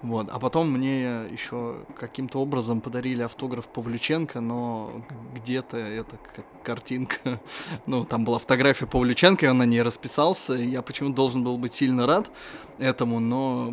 [0.00, 0.28] Вот.
[0.30, 5.02] А потом мне еще каким-то образом подарили автограф Павлюченко, но
[5.34, 6.16] где-то это
[6.66, 7.40] картинка.
[7.86, 10.54] Ну, там была фотография Павлюченко, и он на ней расписался.
[10.54, 12.30] Я почему-то должен был быть сильно рад
[12.78, 13.72] этому, но,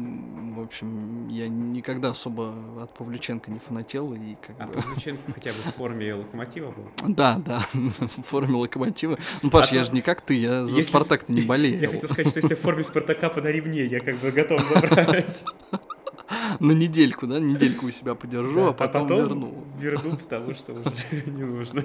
[0.55, 4.13] в общем, я никогда особо от Павлюченко не фанател.
[4.13, 4.73] И как а бы...
[4.73, 6.87] Павлюченко хотя бы в форме локомотива был?
[7.07, 9.17] Да, да, в форме локомотива.
[9.41, 9.87] Ну, Паш, а я то...
[9.87, 11.79] же не как ты, я за Спартак-то не болею.
[11.79, 15.43] Я хотел сказать, что если в форме Спартака подари мне, я как бы готов забрать.
[16.59, 17.39] На недельку, да?
[17.39, 19.63] Недельку у себя подержу, да, а потом, а потом верну.
[19.77, 20.91] Верну, потому что уже
[21.25, 21.83] не нужно.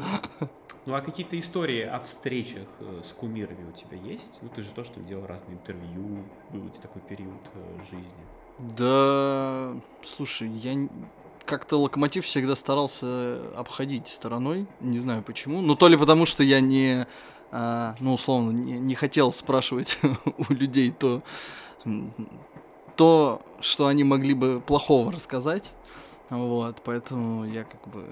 [0.87, 4.39] Ну а какие-то истории о встречах э, с кумирами у тебя есть?
[4.41, 8.25] Ну ты же то, что делал разные интервью, был у тебя такой период э, жизни.
[8.59, 10.89] Да, слушай, я
[11.45, 15.61] как-то локомотив всегда старался обходить стороной, не знаю почему.
[15.61, 17.07] Ну, то ли потому, что я не,
[17.51, 19.99] а, ну, условно, не, не хотел спрашивать
[20.49, 21.23] у людей то,
[22.99, 25.71] то, что они могли бы плохого рассказать.
[26.31, 28.05] Вот, поэтому я как бы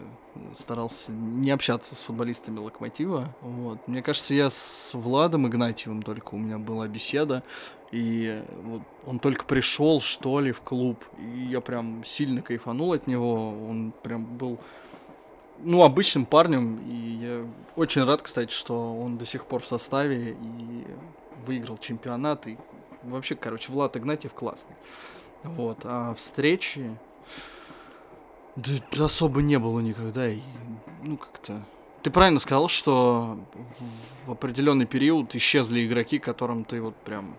[0.54, 3.34] старался не общаться с футболистами Локомотива.
[3.42, 3.86] Вот.
[3.88, 7.42] Мне кажется, я с Владом Игнатьевым только у меня была беседа,
[7.90, 13.06] и вот он только пришел, что ли, в клуб, и я прям сильно кайфанул от
[13.06, 13.34] него.
[13.68, 14.58] Он прям был,
[15.58, 20.30] ну, обычным парнем, и я очень рад, кстати, что он до сих пор в составе
[20.30, 20.86] и
[21.44, 22.56] выиграл чемпионат, и
[23.06, 24.76] вообще, короче, Влад Игнатьев классный.
[25.42, 26.98] Вот, а встречи,
[28.56, 30.28] да, особо не было никогда.
[30.28, 30.40] И,
[31.02, 31.62] ну, как-то...
[32.02, 33.38] Ты правильно сказал, что
[34.24, 37.36] в определенный период исчезли игроки, которым ты вот прям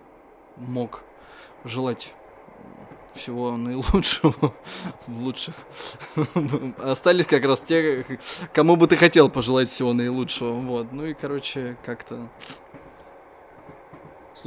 [0.58, 1.04] мог
[1.64, 2.14] желать
[3.16, 4.54] всего наилучшего
[5.08, 5.56] в лучших.
[6.78, 8.06] Остались как раз те,
[8.54, 10.52] кому бы ты хотел пожелать всего наилучшего.
[10.52, 10.92] Вот.
[10.92, 12.30] Ну и, короче, как-то...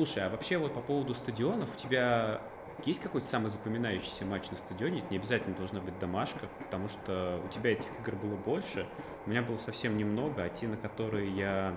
[0.00, 2.40] Слушай, а вообще вот по поводу стадионов, у тебя
[2.86, 5.00] есть какой-то самый запоминающийся матч на стадионе?
[5.00, 8.88] Это не обязательно должна быть домашка, потому что у тебя этих игр было больше.
[9.26, 11.76] У меня было совсем немного, а те, на которые я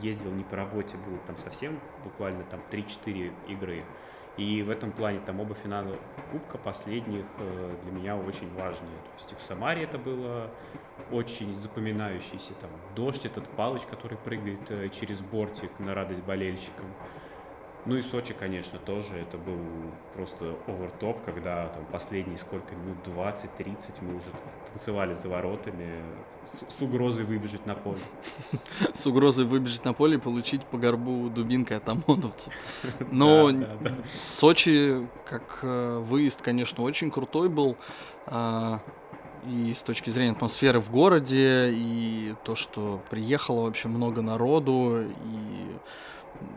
[0.00, 3.84] ездил не по работе, было там совсем буквально там 3-4 игры.
[4.36, 5.94] И в этом плане там оба финала
[6.32, 8.96] Кубка последних э, для меня очень важные.
[9.04, 10.50] То есть и в Самаре это было
[11.12, 12.54] очень запоминающийся.
[12.60, 16.86] Там дождь, этот палыч, который прыгает э, через бортик на радость болельщикам.
[17.84, 19.14] Ну и Сочи, конечно, тоже.
[19.16, 19.58] Это был
[20.14, 24.28] просто овертоп, когда там последние сколько минут, 20-30 мы уже
[24.70, 26.00] танцевали за воротами
[26.44, 27.98] с, с угрозой выбежать на поле.
[28.94, 32.52] С угрозой выбежать на поле и получить по горбу дубинкой от ОМОНовцев.
[33.10, 33.50] Но
[34.14, 37.76] Сочи, как э, выезд, конечно, очень крутой был.
[38.26, 38.80] А,
[39.44, 45.61] и с точки зрения атмосферы в городе, и то, что приехало вообще много народу, и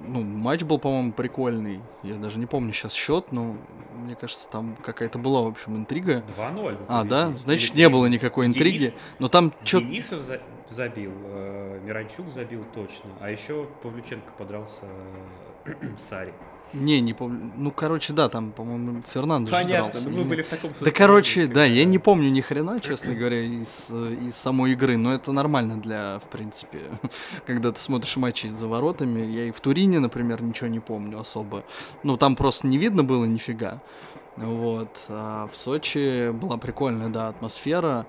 [0.03, 1.81] ну, матч был, по-моему, прикольный.
[2.03, 3.55] Я даже не помню сейчас счет, но
[3.95, 6.23] мне кажется, там какая-то была, в общем, интрига.
[6.37, 6.85] 2-0.
[6.87, 7.31] А, да?
[7.35, 7.83] Значит, Или...
[7.83, 8.77] не было никакой интриги.
[8.77, 8.93] Денис...
[9.19, 9.79] Но там что...
[9.79, 10.41] Денисов за...
[10.67, 14.85] забил, э, Миранчук забил точно, а еще Павлюченко подрался
[15.65, 16.33] э, Сари.
[16.75, 17.51] Не, не помню.
[17.55, 20.09] Ну, короче, да, там, по-моему, Фернандо Понятно, дрался.
[20.09, 20.93] ну вы были в таком состоянии.
[20.93, 25.13] Да, короче, да, я не помню ни хрена, честно говоря, из, из самой игры, но
[25.13, 26.81] это нормально для, в принципе,
[27.45, 29.21] когда ты смотришь матчи за воротами.
[29.21, 31.63] Я и в Турине, например, ничего не помню особо.
[32.03, 33.81] Ну, там просто не видно было нифига.
[34.35, 34.89] Вот.
[35.07, 38.05] А в Сочи была прикольная, да, атмосфера.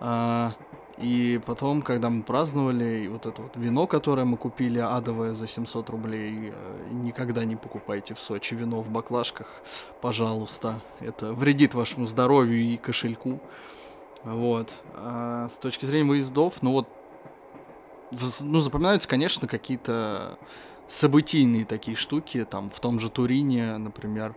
[0.00, 0.52] А,
[0.98, 5.90] и потом, когда мы праздновали, вот это вот вино, которое мы купили, адовое за 700
[5.90, 9.62] рублей, э, никогда не покупайте в Сочи вино в баклажках,
[10.00, 10.80] пожалуйста.
[11.00, 13.40] Это вредит вашему здоровью и кошельку.
[14.22, 14.72] Вот.
[14.94, 16.88] А с точки зрения выездов, ну вот,
[18.40, 20.38] ну, запоминаются, конечно, какие-то
[20.88, 24.34] событийные такие штуки, там, в том же Турине, например,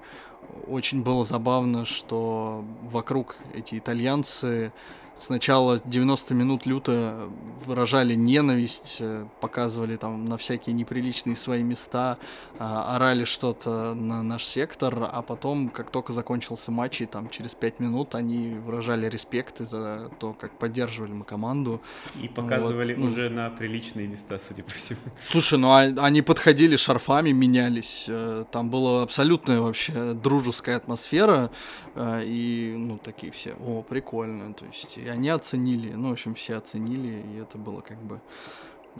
[0.67, 4.71] очень было забавно, что вокруг эти итальянцы
[5.19, 7.29] Сначала 90 минут люто
[7.65, 12.17] выражали ненависть, э, показывали там на всякие неприличные свои места,
[12.59, 17.53] а, орали что-то на наш сектор, а потом, как только закончился матч, и там через
[17.55, 21.81] 5 минут они выражали респект за то, как поддерживали мы команду.
[22.21, 24.99] И показывали вот, ну, уже на приличные места, судя по всему.
[25.25, 28.05] Слушай, ну а, они подходили шарфами, менялись.
[28.07, 31.51] Э, там была абсолютная вообще дружеская атмосфера.
[31.95, 34.53] Э, и, ну, такие все, о, прикольно.
[34.53, 38.19] То есть, и они оценили, ну, в общем, все оценили, и это было как бы,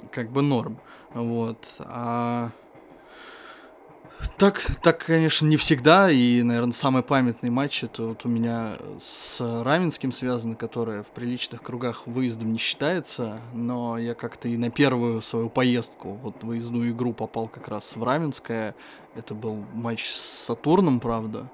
[0.10, 0.80] как бы норм.
[1.14, 1.76] Вот.
[1.80, 2.52] А
[4.38, 9.38] так, так, конечно, не всегда, и, наверное, самый памятный матч это вот у меня с
[9.42, 15.22] Раменским связано, которое в приличных кругах выездом не считается, но я как-то и на первую
[15.22, 18.76] свою поездку, вот выездную игру попал как раз в Раменское,
[19.14, 21.50] это был матч с Сатурном, правда,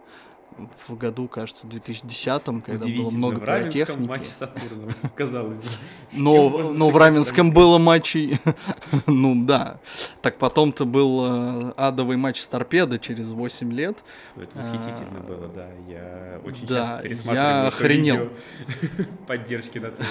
[0.87, 4.07] в году, кажется, 2010-м, когда было много в пиротехники.
[4.07, 5.65] матч с Сатурном, казалось бы.
[6.13, 8.39] Но, но в Раменском было матчей,
[9.07, 9.79] ну да.
[10.21, 14.03] Так потом-то был э, адовый матч с Торпедо через 8 лет.
[14.35, 15.67] Это восхитительно а, было, да.
[15.87, 18.29] Я очень часто пересматривал я охренел.
[19.27, 20.05] поддержки на той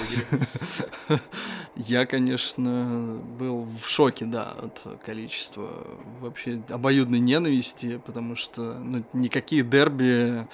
[1.75, 5.87] Я, конечно, был в шоке, да, от количества
[6.21, 10.47] вообще обоюдной ненависти, потому что ну, никакие дерби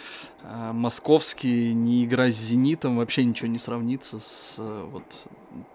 [0.44, 5.04] э, московский, не игра с «Зенитом», вообще ничего не сравнится с э, вот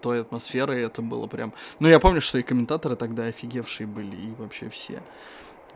[0.01, 0.81] той атмосферой.
[0.81, 1.53] Это было прям...
[1.77, 5.03] Ну, я помню, что и комментаторы тогда офигевшие были, и вообще все.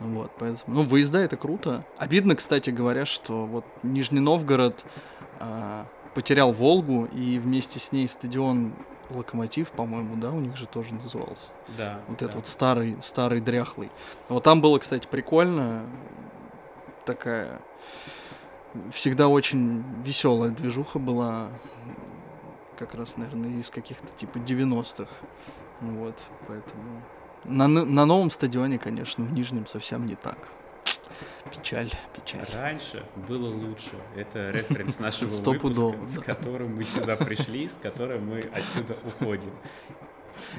[0.00, 0.78] Вот, поэтому...
[0.78, 1.86] Ну, выезда— это круто.
[1.96, 4.84] Обидно, кстати говоря, что вот Нижний Новгород
[5.38, 5.84] э,
[6.16, 8.72] потерял «Волгу», и вместе с ней стадион
[9.10, 11.46] Локомотив, по-моему, да, у них же тоже назывался.
[11.76, 12.00] Да.
[12.08, 12.26] Вот да.
[12.26, 13.90] этот вот старый, старый дряхлый.
[14.28, 15.84] Вот там было, кстати, прикольно.
[17.04, 17.60] Такая
[18.92, 21.48] всегда очень веселая движуха была,
[22.78, 25.10] как раз, наверное, из каких-то типа 90-х.
[25.80, 27.02] Вот, поэтому...
[27.44, 30.38] На, на новом стадионе, конечно, в Нижнем совсем не так.
[31.54, 32.46] Печаль, печаль.
[32.52, 33.92] Раньше было лучше.
[34.16, 39.52] Это референс нашего выпуска, с которым мы сюда пришли, с которым мы отсюда уходим.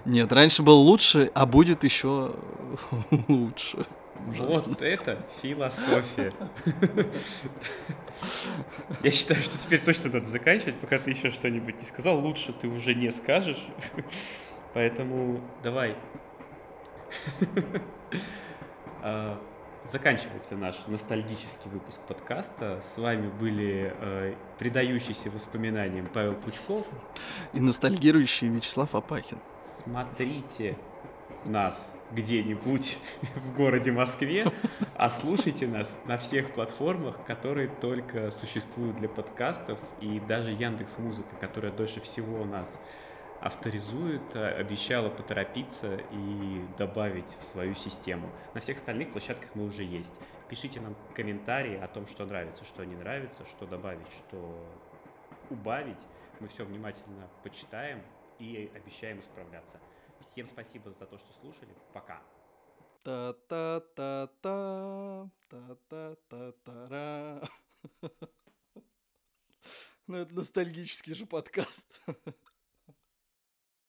[0.05, 2.35] Нет, раньше было лучше, а будет еще
[3.27, 3.85] лучше.
[4.27, 4.47] Ужасно.
[4.47, 6.33] Вот это философия.
[9.03, 12.19] Я считаю, что теперь точно надо заканчивать, пока ты еще что-нибудь не сказал.
[12.19, 13.63] Лучше ты уже не скажешь.
[14.73, 15.95] Поэтому давай.
[19.89, 22.81] Заканчивается наш ностальгический выпуск подкаста.
[22.81, 26.85] С вами были э, предающийся воспоминаниям Павел Пучков
[27.53, 29.39] и ностальгирующий Вячеслав Апахин.
[29.65, 30.77] Смотрите
[31.45, 32.99] нас где-нибудь
[33.35, 34.51] в городе Москве,
[34.95, 41.35] а слушайте нас на всех платформах, которые только существуют для подкастов, и даже Яндекс Музыка,
[41.39, 42.79] которая дольше всего нас
[43.41, 48.31] авторизует, э, обещала поторопиться и добавить в свою систему.
[48.53, 50.13] На всех остальных площадках мы уже есть.
[50.47, 54.63] Пишите нам комментарии о том, что нравится, что не нравится, что добавить, что
[55.49, 56.07] убавить.
[56.39, 58.03] Мы все внимательно почитаем
[58.37, 59.79] и обещаем исправляться.
[60.19, 61.73] Всем спасибо за то, что слушали.
[61.93, 62.21] Пока.
[63.03, 64.37] Та-та-та-та,
[65.49, 67.41] та-та-та-та-ра.
[70.07, 71.87] Ну, это ностальгический же подкаст.